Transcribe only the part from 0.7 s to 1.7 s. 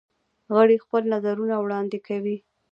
خپل نظرونه